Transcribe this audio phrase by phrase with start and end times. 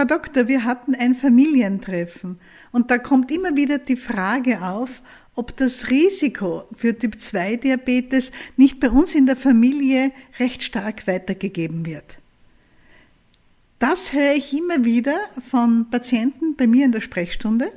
[0.00, 2.40] Frau Doktor, wir hatten ein Familientreffen.
[2.72, 5.02] Und da kommt immer wieder die Frage auf,
[5.34, 12.16] ob das Risiko für Typ-2-Diabetes nicht bei uns in der Familie recht stark weitergegeben wird.
[13.78, 15.18] Das höre ich immer wieder
[15.50, 17.70] von Patienten bei mir in der Sprechstunde.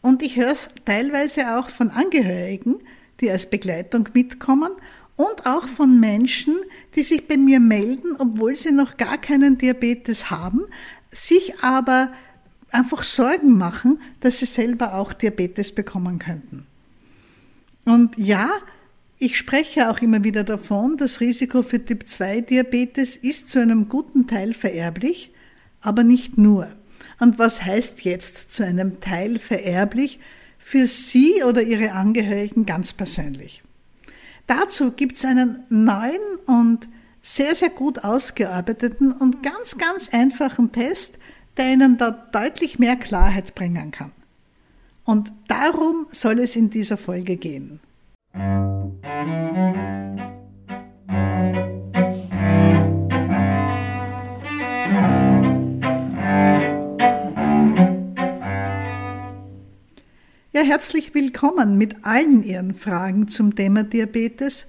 [0.00, 2.76] Und ich höre es teilweise auch von Angehörigen,
[3.20, 4.70] die als Begleitung mitkommen.
[5.16, 6.56] Und auch von Menschen,
[6.96, 10.62] die sich bei mir melden, obwohl sie noch gar keinen Diabetes haben,
[11.14, 12.12] sich aber
[12.70, 16.66] einfach Sorgen machen, dass sie selber auch Diabetes bekommen könnten.
[17.84, 18.50] Und ja,
[19.18, 24.54] ich spreche auch immer wieder davon, das Risiko für Typ-2-Diabetes ist zu einem guten Teil
[24.54, 25.32] vererblich,
[25.80, 26.68] aber nicht nur.
[27.20, 30.18] Und was heißt jetzt zu einem Teil vererblich
[30.58, 33.62] für Sie oder Ihre Angehörigen ganz persönlich?
[34.46, 36.88] Dazu gibt es einen neuen und
[37.24, 41.14] sehr, sehr gut ausgearbeiteten und ganz, ganz einfachen Test,
[41.56, 44.12] der Ihnen da deutlich mehr Klarheit bringen kann.
[45.04, 47.80] Und darum soll es in dieser Folge gehen.
[60.52, 64.66] Ja, herzlich willkommen mit allen Ihren Fragen zum Thema Diabetes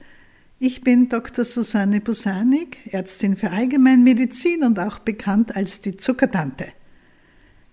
[0.60, 1.44] ich bin Dr.
[1.44, 6.68] Susanne Busanik, Ärztin für Allgemeinmedizin und auch bekannt als die Zuckertante.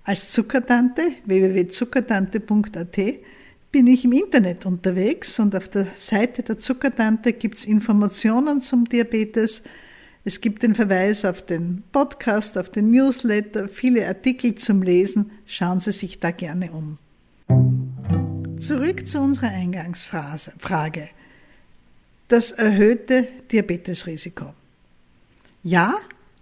[0.05, 2.97] Als Zuckertante www.zuckertante.at
[3.71, 8.85] bin ich im Internet unterwegs und auf der Seite der Zuckertante gibt es Informationen zum
[8.85, 9.63] Diabetes.
[10.25, 15.31] Es gibt den Verweis auf den Podcast, auf den Newsletter, viele Artikel zum Lesen.
[15.47, 16.99] Schauen Sie sich da gerne um.
[18.59, 21.09] Zurück zu unserer Eingangsfrage
[22.33, 24.55] das erhöhte Diabetesrisiko.
[25.63, 25.97] Ja,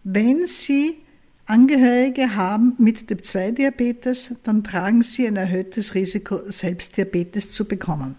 [0.05, 0.99] wenn Sie
[1.47, 8.15] Angehörige haben mit Typ-2-Diabetes, dann tragen Sie ein erhöhtes Risiko, selbst Diabetes zu bekommen.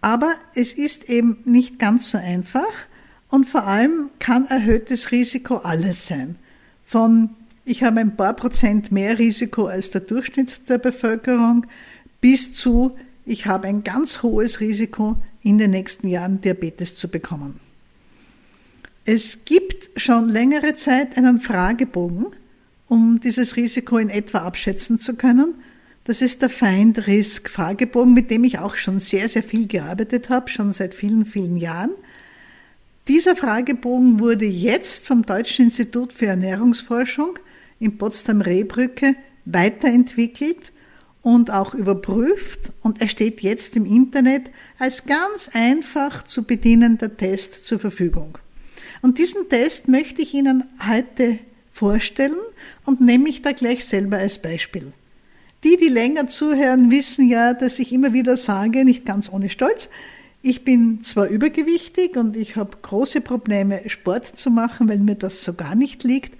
[0.00, 2.72] Aber es ist eben nicht ganz so einfach
[3.28, 6.36] und vor allem kann erhöhtes Risiko alles sein.
[6.84, 7.30] Von
[7.64, 11.66] ich habe ein paar Prozent mehr Risiko als der Durchschnitt der Bevölkerung
[12.20, 17.60] bis zu ich habe ein ganz hohes Risiko, in den nächsten Jahren Diabetes zu bekommen.
[19.04, 22.26] Es gibt schon längere Zeit einen Fragebogen,
[22.88, 25.54] um dieses Risiko in etwa abschätzen zu können.
[26.04, 30.28] Das ist der Find Risk Fragebogen, mit dem ich auch schon sehr, sehr viel gearbeitet
[30.28, 31.92] habe, schon seit vielen, vielen Jahren.
[33.08, 37.38] Dieser Fragebogen wurde jetzt vom Deutschen Institut für Ernährungsforschung
[37.78, 39.16] in Potsdam-Rehbrücke
[39.46, 40.72] weiterentwickelt
[41.22, 47.64] und auch überprüft und er steht jetzt im Internet als ganz einfach zu bedienender Test
[47.66, 48.38] zur Verfügung.
[49.02, 51.38] Und diesen Test möchte ich Ihnen heute
[51.72, 52.38] vorstellen
[52.84, 54.92] und nehme ich da gleich selber als Beispiel.
[55.64, 59.90] Die, die länger zuhören, wissen ja, dass ich immer wieder sage, nicht ganz ohne Stolz,
[60.42, 65.44] ich bin zwar übergewichtig und ich habe große Probleme, Sport zu machen, weil mir das
[65.44, 66.32] so gar nicht liegt,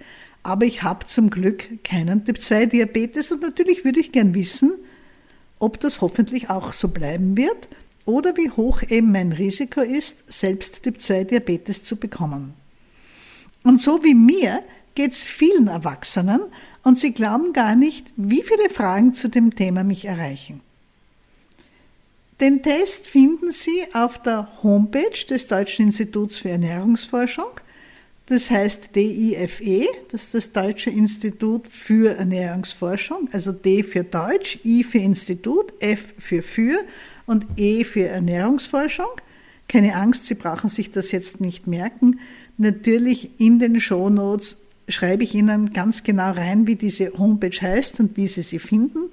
[0.43, 4.73] aber ich habe zum Glück keinen Typ-2-Diabetes und natürlich würde ich gern wissen,
[5.59, 7.67] ob das hoffentlich auch so bleiben wird
[8.05, 12.55] oder wie hoch eben mein Risiko ist, selbst Typ-2-Diabetes zu bekommen.
[13.63, 14.63] Und so wie mir
[14.95, 16.41] geht es vielen Erwachsenen
[16.83, 20.61] und sie glauben gar nicht, wie viele Fragen zu dem Thema mich erreichen.
[22.39, 27.51] Den Test finden Sie auf der Homepage des Deutschen Instituts für Ernährungsforschung
[28.27, 34.83] das heißt DIFE, das ist das Deutsche Institut für Ernährungsforschung, also D für Deutsch, I
[34.83, 36.79] für Institut, F für für
[37.25, 39.09] und E für Ernährungsforschung.
[39.67, 42.19] Keine Angst, Sie brauchen sich das jetzt nicht merken.
[42.57, 44.57] Natürlich in den Shownotes
[44.87, 49.09] schreibe ich Ihnen ganz genau rein, wie diese Homepage heißt und wie Sie sie finden.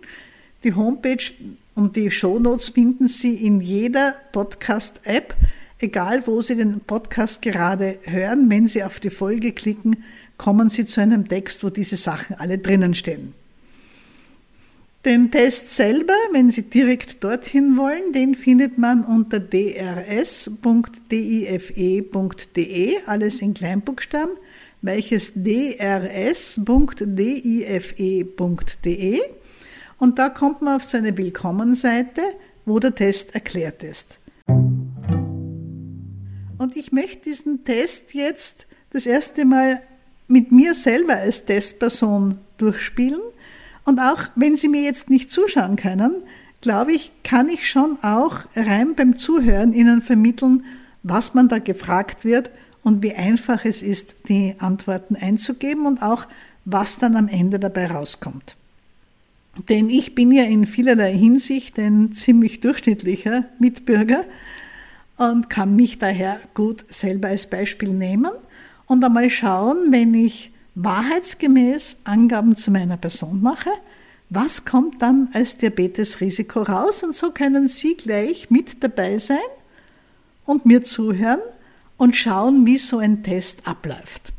[0.65, 1.33] Die Homepage
[1.75, 5.35] und die Shownotes finden Sie in jeder Podcast-App
[5.81, 10.03] Egal, wo Sie den Podcast gerade hören, wenn Sie auf die Folge klicken,
[10.36, 13.34] kommen Sie zu einem Text, wo diese Sachen alle drinnen stehen.
[15.04, 20.57] Den Test selber, wenn Sie direkt dorthin wollen, den findet man unter drs.dife.de,
[23.07, 24.36] alles in Kleinbuchstaben,
[24.83, 26.59] welches drs.dife.de
[29.98, 32.22] und da kommt man auf so eine Willkommenseite,
[32.65, 34.17] wo der Test erklärt ist.
[36.68, 39.80] Und ich möchte diesen Test jetzt das erste Mal
[40.26, 43.22] mit mir selber als Testperson durchspielen.
[43.86, 46.16] Und auch wenn Sie mir jetzt nicht zuschauen können,
[46.60, 50.66] glaube ich, kann ich schon auch rein beim Zuhören Ihnen vermitteln,
[51.03, 52.50] was man da gefragt wird
[52.82, 56.26] und wie einfach es ist, die Antworten einzugeben und auch,
[56.66, 58.59] was dann am Ende dabei rauskommt.
[59.70, 64.26] Denn ich bin ja in vielerlei Hinsicht ein ziemlich durchschnittlicher Mitbürger
[65.18, 68.30] und kann mich daher gut selber als Beispiel nehmen
[68.86, 73.70] und einmal schauen, wenn ich wahrheitsgemäß Angaben zu meiner Person mache,
[74.30, 77.03] was kommt dann als Diabetesrisiko raus?
[77.03, 79.38] Und so können Sie gleich mit dabei sein
[80.44, 81.41] und mir zuhören
[81.97, 84.32] und schauen, wie so ein Test abläuft.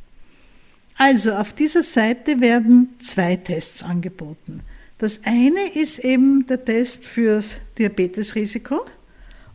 [0.97, 4.61] Also auf dieser Seite werden zwei Tests angeboten.
[4.97, 8.85] Das eine ist eben der Test fürs Diabetesrisiko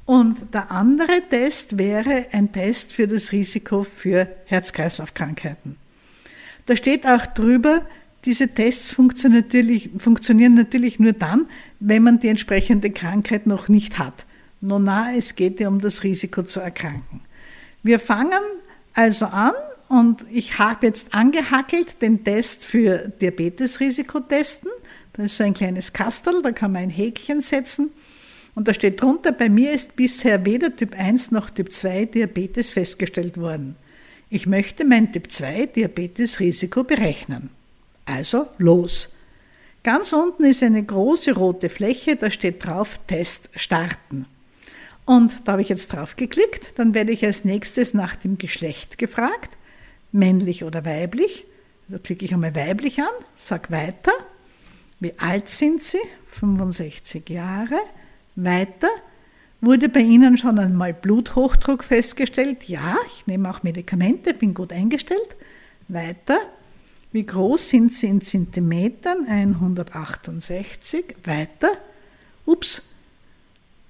[0.07, 5.77] und der andere Test wäre ein Test für das Risiko für Herz-Kreislauf-Krankheiten.
[6.67, 7.83] Da steht auch drüber,
[8.25, 11.47] diese Tests funktionieren natürlich, funktionieren natürlich nur dann,
[11.81, 14.25] wenn man die entsprechende Krankheit noch nicht hat.
[14.61, 17.21] Nona, es geht ja um das Risiko zu erkranken.
[17.83, 18.41] Wir fangen
[18.95, 19.53] also an
[19.89, 24.71] und ich habe jetzt angehackelt den Test für Diabetesrisiko testen.
[25.13, 27.91] Da ist so ein kleines Kastel, da kann man ein Häkchen setzen.
[28.55, 32.71] Und da steht drunter, bei mir ist bisher weder Typ 1 noch Typ 2 Diabetes
[32.71, 33.77] festgestellt worden.
[34.31, 37.51] Ich möchte mein Typ 2 Diabetesrisiko berechnen.
[38.05, 39.11] Also los.
[39.83, 44.27] Ganz unten ist eine große rote Fläche, da steht drauf Test starten.
[45.05, 48.97] Und da habe ich jetzt drauf geklickt, dann werde ich als nächstes nach dem Geschlecht
[48.97, 49.51] gefragt,
[50.13, 51.45] männlich oder weiblich.
[51.89, 54.13] Da klicke ich einmal weiblich an, sag weiter.
[55.01, 56.01] Wie alt sind Sie?
[56.41, 57.79] 65 Jahre.
[58.37, 58.89] Weiter.
[59.61, 62.65] Wurde bei Ihnen schon einmal Bluthochdruck festgestellt?
[62.65, 65.37] Ja, ich nehme auch Medikamente, bin gut eingestellt.
[65.89, 66.39] Weiter.
[67.13, 69.27] Wie groß sind sie in Zentimetern?
[69.27, 71.17] 168.
[71.25, 71.71] Weiter.
[72.45, 72.83] Ups.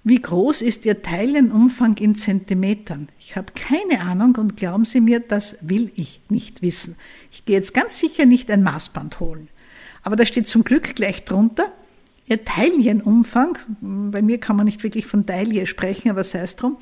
[0.07, 3.09] Wie groß ist Ihr Teilenumfang in Zentimetern?
[3.19, 6.97] Ich habe keine Ahnung und glauben Sie mir, das will ich nicht wissen.
[7.33, 9.49] Ich gehe jetzt ganz sicher nicht ein Maßband holen.
[10.03, 11.73] Aber da steht zum Glück gleich drunter,
[12.27, 16.79] Ihr Teilchenumfang, bei mir kann man nicht wirklich von Taille sprechen, aber sei es drum,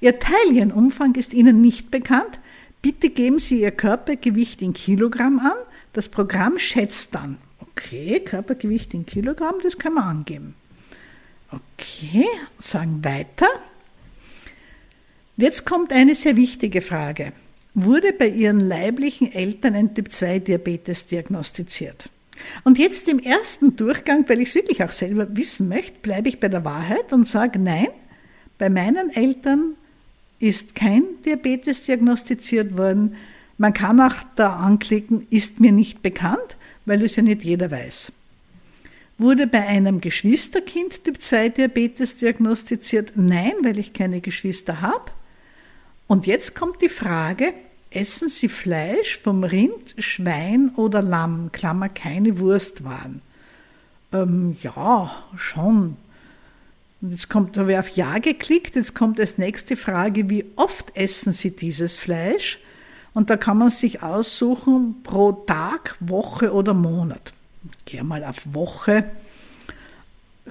[0.00, 2.40] Ihr Teilchenumfang ist Ihnen nicht bekannt.
[2.82, 5.56] Bitte geben Sie Ihr Körpergewicht in Kilogramm an
[5.92, 10.54] das Programm schätzt dann, okay, Körpergewicht in Kilogramm, das kann man angeben.
[11.50, 12.26] Okay,
[12.58, 13.46] sagen weiter.
[15.36, 17.32] Jetzt kommt eine sehr wichtige Frage.
[17.74, 22.08] Wurde bei Ihren leiblichen Eltern ein Typ-2-Diabetes diagnostiziert?
[22.64, 26.40] Und jetzt im ersten Durchgang, weil ich es wirklich auch selber wissen möchte, bleibe ich
[26.40, 27.88] bei der Wahrheit und sage, nein,
[28.58, 29.74] bei meinen Eltern
[30.38, 33.16] ist kein Diabetes diagnostiziert worden.
[33.58, 38.12] Man kann auch da anklicken, ist mir nicht bekannt, weil es ja nicht jeder weiß.
[39.18, 43.12] Wurde bei einem Geschwisterkind Typ 2 Diabetes diagnostiziert?
[43.14, 45.12] Nein, weil ich keine Geschwister habe.
[46.08, 47.54] Und jetzt kommt die Frage,
[47.94, 51.50] essen Sie Fleisch vom Rind, Schwein oder Lamm?
[51.52, 53.22] Klammer, keine Wurstwaren.
[54.12, 55.96] Ähm, ja, schon.
[57.00, 61.32] Jetzt kommt, da ich auf Ja geklickt, jetzt kommt als nächste Frage, wie oft essen
[61.32, 62.60] Sie dieses Fleisch?
[63.14, 67.34] Und da kann man sich aussuchen pro Tag, Woche oder Monat.
[67.78, 69.04] Ich gehe mal auf Woche.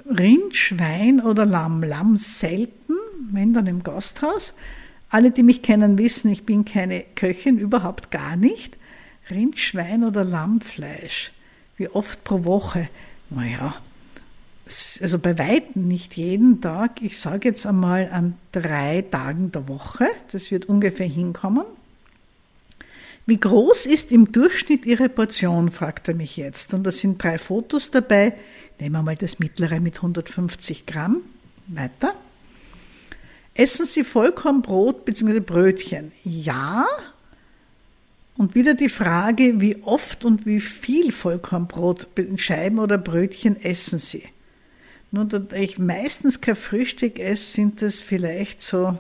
[0.06, 1.84] Rind, Schwein oder Lamm.
[1.84, 2.96] Lamm selten,
[3.32, 4.54] wenn dann im Gasthaus.
[5.12, 8.78] Alle, die mich kennen, wissen, ich bin keine Köchin, überhaupt gar nicht.
[9.30, 11.34] Rind, Schwein oder Lammfleisch.
[11.78, 12.90] Wie oft pro Woche?
[13.30, 13.76] Naja,
[15.02, 17.02] also bei weitem nicht jeden Tag.
[17.02, 20.08] Ich sage jetzt einmal an drei Tagen der Woche.
[20.32, 21.66] Das wird ungefähr hinkommen.
[23.26, 26.74] Wie groß ist im Durchschnitt Ihre Portion, fragt er mich jetzt.
[26.74, 28.34] Und da sind drei Fotos dabei.
[28.80, 31.18] Nehmen wir mal das mittlere mit 150 Gramm.
[31.68, 32.16] Weiter.
[33.54, 35.40] Essen Sie Vollkornbrot bzw.
[35.40, 36.12] Brötchen?
[36.24, 36.86] Ja.
[38.38, 44.24] Und wieder die Frage, wie oft und wie viel Vollkornbrot, Scheiben oder Brötchen essen Sie?
[45.12, 48.98] Nun, da ich meistens kein Frühstück esse, sind das vielleicht so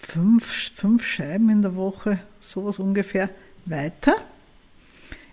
[0.00, 3.30] fünf, fünf Scheiben in der Woche, sowas ungefähr.
[3.66, 4.16] Weiter.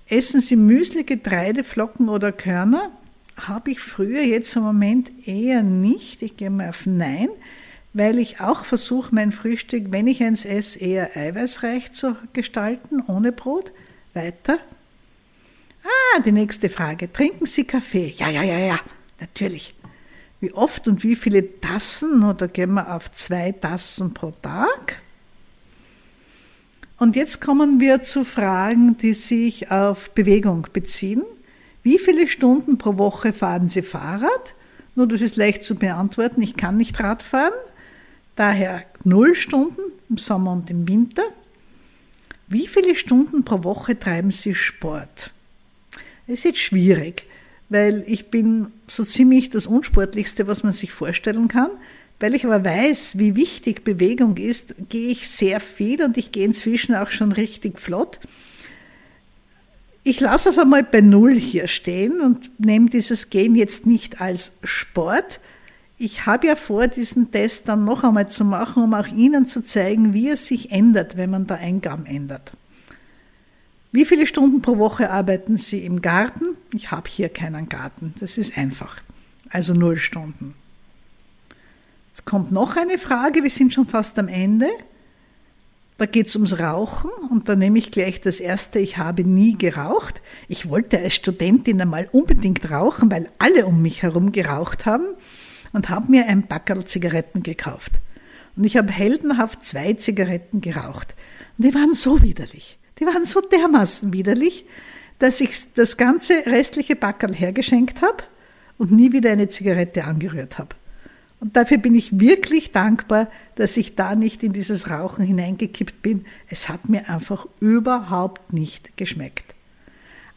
[0.08, 2.92] Essen Sie Müsli, Getreide, Flocken oder Körner?
[3.36, 6.22] Habe ich früher, jetzt im Moment eher nicht.
[6.22, 7.30] Ich gehe mal auf Nein,
[7.94, 13.32] weil ich auch versuche, mein Frühstück, wenn ich eins esse, eher eiweißreich zu gestalten, ohne
[13.32, 13.72] Brot.
[14.14, 14.60] Weiter.
[15.84, 17.12] Ah, die nächste Frage.
[17.12, 18.14] Trinken Sie Kaffee?
[18.18, 18.80] Ja, ja, ja, ja,
[19.20, 19.74] natürlich
[20.42, 25.00] wie oft und wie viele Tassen, oder gehen wir auf zwei Tassen pro Tag.
[26.98, 31.24] Und jetzt kommen wir zu Fragen, die sich auf Bewegung beziehen.
[31.84, 34.56] Wie viele Stunden pro Woche fahren Sie Fahrrad?
[34.96, 36.42] Nur das ist leicht zu beantworten.
[36.42, 37.54] Ich kann nicht Rad fahren.
[38.36, 41.24] Daher null Stunden im Sommer und im Winter.
[42.48, 45.32] Wie viele Stunden pro Woche treiben Sie Sport?
[46.28, 47.26] Es ist jetzt schwierig,
[47.70, 51.72] weil ich bin so ziemlich das Unsportlichste, was man sich vorstellen kann.
[52.20, 56.46] Weil ich aber weiß, wie wichtig Bewegung ist, gehe ich sehr viel und ich gehe
[56.46, 58.20] inzwischen auch schon richtig flott.
[60.04, 64.52] Ich lasse es einmal bei Null hier stehen und nehme dieses Gehen jetzt nicht als
[64.64, 65.40] Sport.
[66.04, 69.62] Ich habe ja vor, diesen Test dann noch einmal zu machen, um auch Ihnen zu
[69.62, 72.54] zeigen, wie es sich ändert, wenn man da Eingaben ändert.
[73.92, 76.58] Wie viele Stunden pro Woche arbeiten Sie im Garten?
[76.74, 78.16] Ich habe hier keinen Garten.
[78.20, 79.00] Das ist einfach.
[79.52, 80.56] Also null Stunden.
[82.16, 84.70] Es kommt noch eine Frage, wir sind schon fast am Ende.
[86.00, 89.56] Da geht es ums Rauchen und da nehme ich gleich das erste, ich habe nie
[89.56, 90.20] geraucht.
[90.48, 95.06] Ich wollte als Studentin einmal unbedingt rauchen, weil alle um mich herum geraucht haben
[95.74, 97.94] und habe mir ein Backerl Zigaretten gekauft.
[98.56, 101.16] Und ich habe heldenhaft zwei Zigaretten geraucht.
[101.58, 104.66] Und die waren so widerlich, die waren so dermaßen widerlich,
[105.20, 108.24] dass ich das ganze restliche Backerl hergeschenkt habe
[108.78, 110.76] und nie wieder eine Zigarette angerührt habe.
[111.40, 116.26] Und dafür bin ich wirklich dankbar, dass ich da nicht in dieses Rauchen hineingekippt bin.
[116.48, 119.56] Es hat mir einfach überhaupt nicht geschmeckt.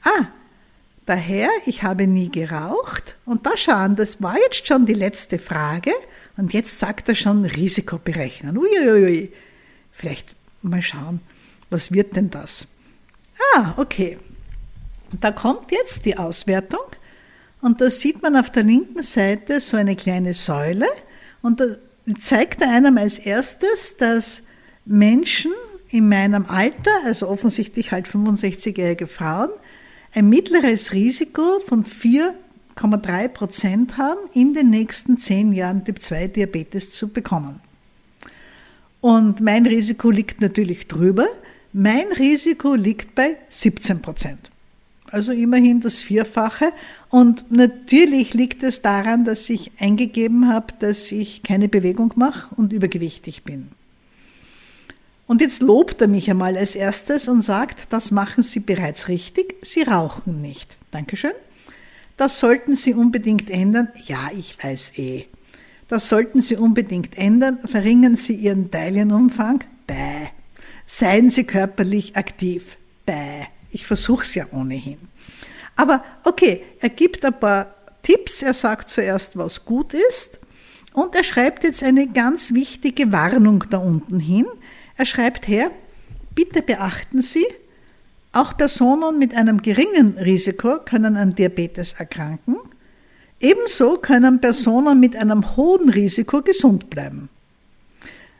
[0.02, 0.28] Ah,
[1.06, 3.16] daher, ich habe nie geraucht.
[3.24, 5.92] Und da schauen, das war jetzt schon die letzte Frage.
[6.36, 8.58] Und jetzt sagt er schon Risiko berechnen.
[8.58, 9.32] Uiuiui.
[9.92, 11.20] Vielleicht mal schauen,
[11.70, 12.66] was wird denn das?
[13.54, 14.18] Ah, okay.
[15.20, 16.84] Da kommt jetzt die Auswertung.
[17.60, 20.86] Und da sieht man auf der linken Seite so eine kleine Säule
[21.40, 21.64] und da
[22.18, 24.42] zeigt einem als erstes, dass
[24.84, 25.52] Menschen
[25.88, 29.48] in meinem Alter, also offensichtlich halt 65-jährige Frauen,
[30.14, 36.92] ein mittleres Risiko von 4,3 Prozent haben, in den nächsten zehn Jahren Typ 2 Diabetes
[36.92, 37.60] zu bekommen.
[39.00, 41.26] Und mein Risiko liegt natürlich drüber.
[41.72, 44.50] Mein Risiko liegt bei 17 Prozent
[45.14, 46.72] also immerhin das Vierfache.
[47.08, 52.72] Und natürlich liegt es daran, dass ich eingegeben habe, dass ich keine Bewegung mache und
[52.72, 53.68] übergewichtig bin.
[55.26, 59.56] Und jetzt lobt er mich einmal als erstes und sagt, das machen Sie bereits richtig,
[59.62, 60.76] Sie rauchen nicht.
[60.90, 61.32] Dankeschön.
[62.16, 63.88] Das sollten Sie unbedingt ändern.
[64.06, 65.24] Ja, ich weiß eh.
[65.88, 67.58] Das sollten Sie unbedingt ändern.
[67.64, 69.64] Verringern Sie Ihren Teilienumfang.
[69.86, 70.28] Bäh.
[70.86, 72.76] Seien Sie körperlich aktiv.
[73.04, 73.46] Bäh.
[73.70, 74.98] Ich versuche es ja ohnehin.
[75.74, 78.42] Aber okay, er gibt ein paar Tipps.
[78.42, 80.38] Er sagt zuerst, was gut ist.
[80.92, 84.46] Und er schreibt jetzt eine ganz wichtige Warnung da unten hin.
[84.96, 85.70] Er schreibt her,
[86.34, 87.46] bitte beachten Sie,
[88.32, 92.56] auch Personen mit einem geringen Risiko können an Diabetes erkranken.
[93.40, 97.28] Ebenso können Personen mit einem hohen Risiko gesund bleiben.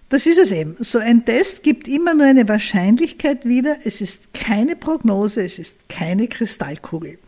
[0.09, 0.77] Das ist es eben.
[0.81, 3.79] So ein Test gibt immer nur eine Wahrscheinlichkeit wieder.
[3.85, 7.19] Es ist keine Prognose, es ist keine Kristallkugel.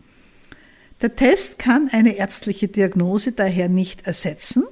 [1.01, 4.63] Der Test kann eine ärztliche Diagnose daher nicht ersetzen,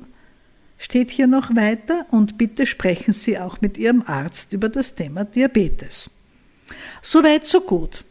[0.85, 5.25] steht hier noch weiter, und bitte sprechen Sie auch mit Ihrem Arzt über das Thema
[5.25, 6.11] Diabetes.
[7.01, 8.03] Soweit, so gut.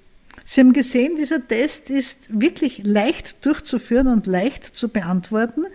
[0.44, 5.66] Sie haben gesehen, dieser Test ist wirklich leicht durchzuführen und leicht zu beantworten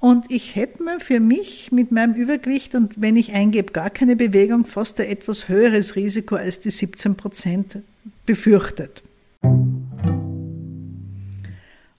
[0.00, 4.16] und ich hätte mir für mich mit meinem Übergewicht und wenn ich eingebe, gar keine
[4.16, 7.78] Bewegung, fast ein etwas höheres Risiko als die 17 Prozent
[8.26, 9.04] befürchtet.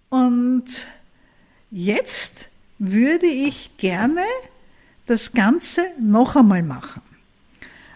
[0.09, 0.65] Und
[1.71, 2.50] jetzt
[2.83, 4.23] würde ich gerne
[5.05, 7.03] das Ganze noch einmal machen.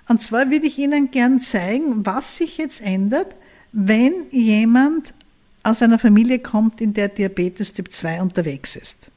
[0.08, 3.36] Und zwar würde ich Ihnen gern zeigen, was sich jetzt ändert,
[3.72, 5.16] wenn jemand
[5.64, 9.10] aus einer Familie kommt, in der Diabetes Typ 2 unterwegs ist.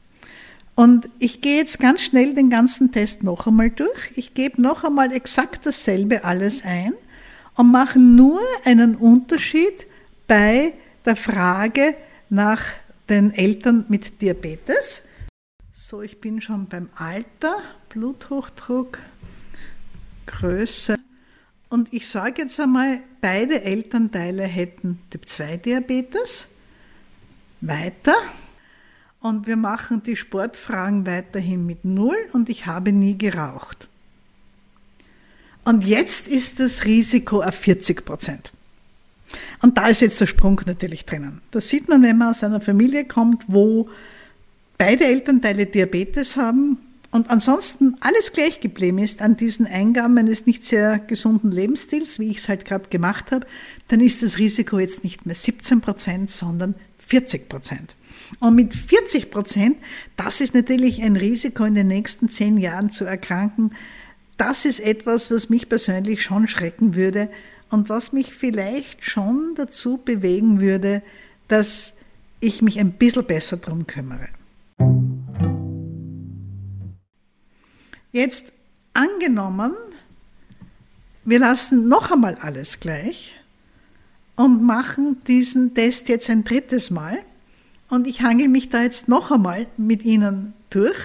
[0.73, 4.11] Und ich gehe jetzt ganz schnell den ganzen Test noch einmal durch.
[4.15, 6.93] Ich gebe noch einmal exakt dasselbe alles ein
[7.53, 9.85] und mache nur einen Unterschied
[10.25, 10.73] bei
[11.05, 11.93] der Frage
[12.31, 12.63] nach
[13.07, 15.03] den Eltern mit Diabetes.
[15.89, 18.99] So, ich bin schon beim Alter, Bluthochdruck,
[20.27, 20.99] Größe.
[21.67, 26.45] Und ich sage jetzt einmal, beide Elternteile hätten Typ 2 Diabetes.
[27.61, 28.13] Weiter.
[29.19, 33.87] Und wir machen die Sportfragen weiterhin mit Null und ich habe nie geraucht.
[35.65, 38.51] Und jetzt ist das Risiko auf 40 Prozent.
[39.63, 41.41] Und da ist jetzt der Sprung natürlich drinnen.
[41.49, 43.89] Das sieht man, wenn man aus einer Familie kommt, wo
[44.79, 46.79] beide Elternteile Diabetes haben
[47.11, 52.29] und ansonsten alles gleich geblieben ist an diesen Eingaben eines nicht sehr gesunden Lebensstils, wie
[52.29, 53.45] ich es halt gerade gemacht habe,
[53.89, 57.95] dann ist das Risiko jetzt nicht mehr 17 Prozent, sondern 40 Prozent.
[58.39, 59.77] Und mit 40 Prozent,
[60.15, 63.71] das ist natürlich ein Risiko, in den nächsten zehn Jahren zu erkranken,
[64.37, 67.29] das ist etwas, was mich persönlich schon schrecken würde
[67.69, 71.01] und was mich vielleicht schon dazu bewegen würde,
[71.49, 71.95] dass
[72.39, 74.29] ich mich ein bisschen besser darum kümmere.
[78.11, 78.51] Jetzt
[78.93, 79.73] angenommen,
[81.25, 83.35] wir lassen noch einmal alles gleich
[84.35, 87.19] und machen diesen Test jetzt ein drittes Mal.
[87.89, 90.97] Und ich hangel mich da jetzt noch einmal mit Ihnen durch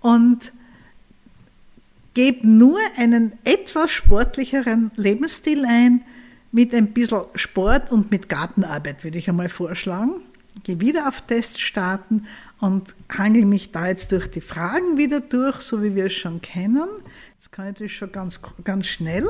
[0.00, 0.52] und
[2.14, 6.02] gebe nur einen etwas sportlicheren Lebensstil ein,
[6.52, 10.22] mit ein bisschen Sport und mit Gartenarbeit, würde ich einmal vorschlagen.
[10.62, 12.26] Gehe wieder auf Test starten
[12.60, 16.40] und hangel mich da jetzt durch die Fragen wieder durch, so wie wir es schon
[16.40, 16.88] kennen.
[17.34, 19.26] Jetzt kann ich das schon ganz, ganz schnell.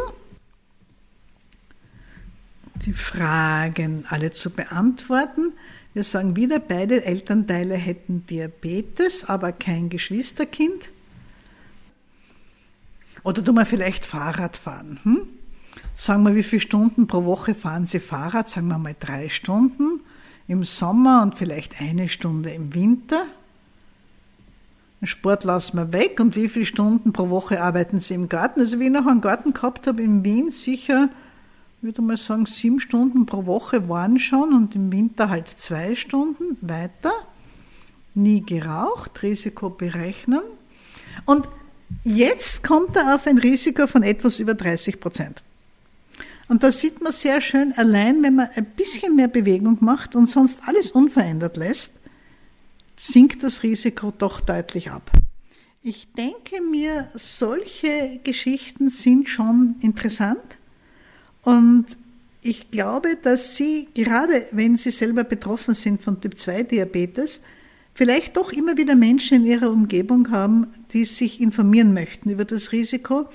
[2.85, 5.53] Die Fragen alle zu beantworten.
[5.95, 10.91] Wir sagen wieder, beide Elternteile hätten Diabetes, aber kein Geschwisterkind.
[13.23, 15.01] Oder tun wir vielleicht Fahrrad fahren?
[15.05, 15.29] Hm?
[15.95, 18.49] Sagen wir, wie viele Stunden pro Woche fahren Sie Fahrrad?
[18.49, 19.94] Sagen wir mal drei Stunden
[20.49, 23.27] im Sommer und vielleicht eine Stunde im Winter.
[25.07, 26.21] Sport lassen wir weg.
[26.21, 28.61] Und wie viele Stunden pro Woche arbeiten Sie im Garten?
[28.61, 31.11] Also wie ich noch einen Garten gehabt habe in Wien, sicher,
[31.85, 36.57] würde mal sagen, sieben Stunden pro Woche waren schon und im Winter halt zwei Stunden
[36.63, 37.13] weiter.
[38.15, 40.41] Nie geraucht, Risiko berechnen.
[41.27, 41.47] Und
[42.05, 45.45] jetzt kommt er auf ein Risiko von etwas über 30 Prozent.
[46.49, 50.29] Und da sieht man sehr schön, allein wenn man ein bisschen mehr Bewegung macht und
[50.29, 51.93] sonst alles unverändert lässt,
[52.99, 55.11] sinkt das Risiko doch deutlich ab.
[55.83, 60.59] Ich denke mir, solche Geschichten sind schon interessant
[61.43, 61.87] und
[62.41, 67.41] ich glaube, dass Sie, gerade wenn Sie selber betroffen sind von Typ-2-Diabetes,
[67.95, 72.73] vielleicht doch immer wieder Menschen in Ihrer Umgebung haben, die sich informieren möchten über das
[72.73, 73.29] Risiko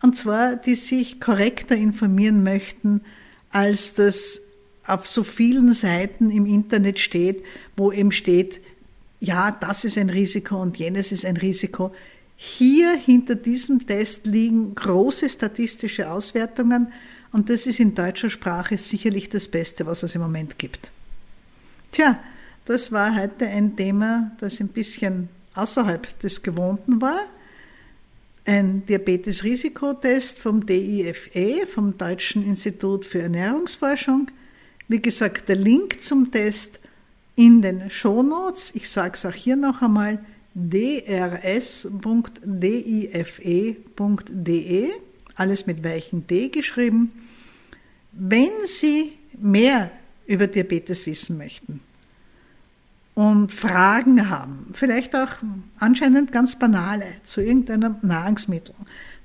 [0.00, 3.02] und zwar, die sich korrekter informieren möchten,
[3.50, 4.40] als das
[4.86, 7.44] auf so vielen Seiten im Internet steht,
[7.76, 8.60] wo eben steht,
[9.20, 11.92] ja, das ist ein Risiko und jenes ist ein Risiko.
[12.36, 16.92] Hier hinter diesem Test liegen große statistische Auswertungen
[17.32, 20.90] und das ist in deutscher Sprache sicherlich das Beste, was es im Moment gibt.
[21.90, 22.18] Tja,
[22.64, 27.22] das war heute ein Thema, das ein bisschen außerhalb des Gewohnten war
[28.48, 34.30] ein Diabetes-Risikotest vom DIFE, vom Deutschen Institut für Ernährungsforschung.
[34.88, 36.80] Wie gesagt, der Link zum Test
[37.36, 38.72] in den Shownotes.
[38.74, 41.90] Ich sage es auch hier noch einmal, drs.dife.de,
[45.34, 47.12] alles mit weichen D geschrieben.
[48.12, 49.90] Wenn Sie mehr
[50.26, 51.80] über Diabetes wissen möchten,
[53.18, 55.30] und Fragen haben, vielleicht auch
[55.80, 58.76] anscheinend ganz banale, zu irgendeinem Nahrungsmittel,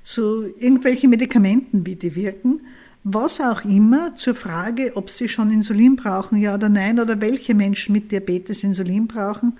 [0.01, 2.61] zu irgendwelchen Medikamenten, wie die wirken,
[3.03, 7.53] was auch immer, zur Frage, ob sie schon Insulin brauchen, ja oder nein, oder welche
[7.53, 9.59] Menschen mit Diabetes Insulin brauchen.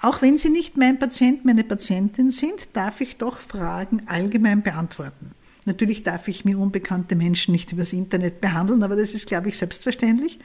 [0.00, 5.32] Auch wenn sie nicht mein Patient, meine Patientin sind, darf ich doch Fragen allgemein beantworten.
[5.66, 9.58] Natürlich darf ich mir unbekannte Menschen nicht übers Internet behandeln, aber das ist, glaube ich,
[9.58, 10.38] selbstverständlich.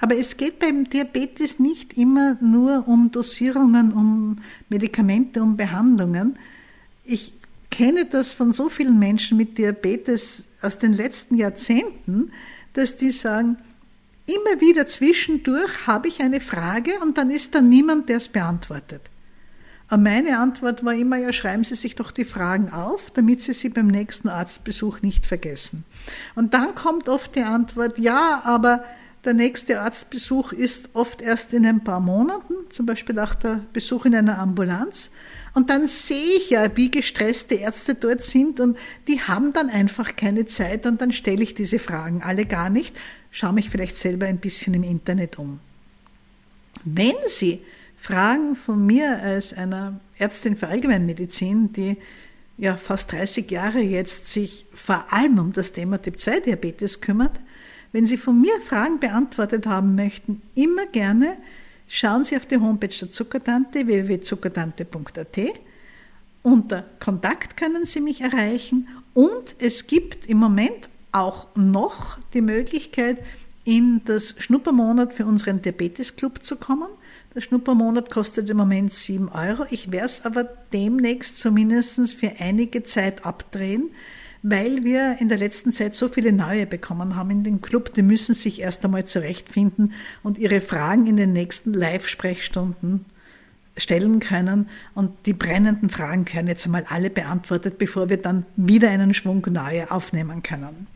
[0.00, 4.38] Aber es geht beim Diabetes nicht immer nur um Dosierungen, um
[4.70, 6.38] Medikamente, um Behandlungen.
[7.04, 7.34] Ich
[7.70, 12.32] kenne das von so vielen Menschen mit Diabetes aus den letzten Jahrzehnten,
[12.72, 13.58] dass die sagen,
[14.26, 19.02] immer wieder zwischendurch habe ich eine Frage und dann ist da niemand, der es beantwortet.
[19.90, 23.54] Und meine Antwort war immer, ja, schreiben Sie sich doch die Fragen auf, damit Sie
[23.54, 25.84] sie beim nächsten Arztbesuch nicht vergessen.
[26.36, 28.84] Und dann kommt oft die Antwort, ja, aber
[29.24, 34.06] der nächste Arztbesuch ist oft erst in ein paar Monaten, zum Beispiel auch der Besuch
[34.06, 35.10] in einer Ambulanz.
[35.52, 38.78] Und dann sehe ich ja, wie gestresste Ärzte dort sind und
[39.08, 42.96] die haben dann einfach keine Zeit und dann stelle ich diese Fragen alle gar nicht,
[43.30, 45.58] schaue mich vielleicht selber ein bisschen im Internet um.
[46.84, 47.62] Wenn Sie
[47.98, 51.98] Fragen von mir als einer Ärztin für Allgemeinmedizin, die
[52.56, 57.38] ja fast 30 Jahre jetzt sich vor allem um das Thema Typ-2-Diabetes kümmert,
[57.92, 61.36] wenn Sie von mir Fragen beantwortet haben möchten, immer gerne
[61.88, 65.38] schauen Sie auf die Homepage der Zuckertante www.zuckertante.at.
[66.42, 73.18] Unter Kontakt können Sie mich erreichen und es gibt im Moment auch noch die Möglichkeit,
[73.64, 76.88] in das Schnuppermonat für unseren Diabetes-Club zu kommen.
[77.34, 79.66] Der Schnuppermonat kostet im Moment 7 Euro.
[79.70, 83.90] Ich werde es aber demnächst zumindest für einige Zeit abdrehen,
[84.42, 88.02] weil wir in der letzten Zeit so viele neue bekommen haben in den Club, die
[88.02, 93.04] müssen sich erst einmal zurechtfinden und ihre Fragen in den nächsten Live-Sprechstunden
[93.76, 98.90] stellen können und die brennenden Fragen können jetzt einmal alle beantwortet, bevor wir dann wieder
[98.90, 100.86] einen Schwung neue aufnehmen können.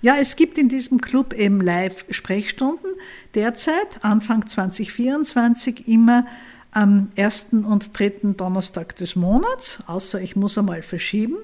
[0.00, 2.90] Ja, es gibt in diesem Club eben Live-Sprechstunden.
[3.34, 6.24] Derzeit, Anfang 2024, immer
[6.70, 11.38] am ersten und dritten Donnerstag des Monats, außer ich muss einmal verschieben.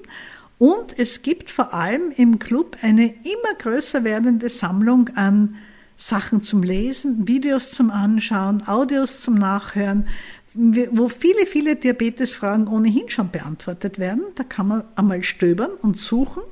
[0.57, 5.55] Und es gibt vor allem im Club eine immer größer werdende Sammlung an
[5.97, 10.07] Sachen zum Lesen, Videos zum Anschauen, Audios zum Nachhören,
[10.53, 14.23] wo viele, viele Diabetesfragen ohnehin schon beantwortet werden.
[14.35, 16.43] Da kann man einmal stöbern und suchen.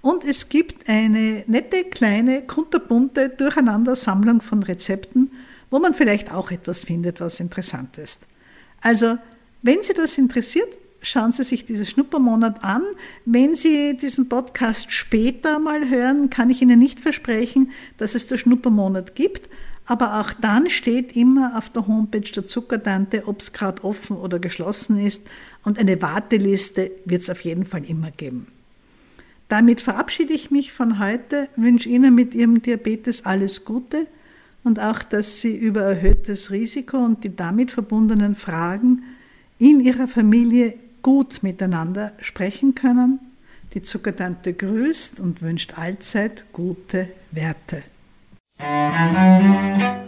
[0.00, 5.32] Und es gibt eine nette, kleine, kunterbunte Durcheinandersammlung von Rezepten,
[5.70, 8.26] wo man vielleicht auch etwas findet, was interessant ist.
[8.80, 9.16] Also,
[9.62, 10.68] wenn Sie das interessiert,
[11.02, 12.82] schauen Sie sich diesen Schnuppermonat an.
[13.24, 18.38] Wenn Sie diesen Podcast später mal hören, kann ich Ihnen nicht versprechen, dass es der
[18.38, 19.48] Schnuppermonat gibt.
[19.84, 24.38] Aber auch dann steht immer auf der Homepage der Zuckertante, ob es gerade offen oder
[24.38, 25.22] geschlossen ist.
[25.64, 28.46] Und eine Warteliste wird es auf jeden Fall immer geben.
[29.48, 34.06] Damit verabschiede ich mich von heute, wünsche Ihnen mit Ihrem Diabetes alles Gute
[34.64, 39.02] und auch, dass Sie über erhöhtes Risiko und die damit verbundenen Fragen
[39.58, 43.20] in Ihrer Familie gut miteinander sprechen können.
[43.74, 47.82] Die Zuckertante grüßt und wünscht allzeit gute Werte.
[48.58, 50.02] Musik